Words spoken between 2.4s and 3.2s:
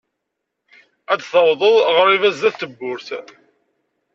n tewwurt.